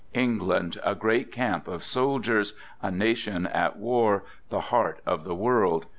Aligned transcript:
England, 0.15 0.79
a 0.83 0.95
great 0.95 1.31
camp 1.31 1.67
of 1.67 1.83
soldiers, 1.83 2.55
a 2.81 2.89
nation 2.89 3.45
at 3.45 3.77
war, 3.77 4.23
the 4.49 4.59
heart 4.61 4.99
of 5.05 5.25
the 5.25 5.35
world. 5.35 5.85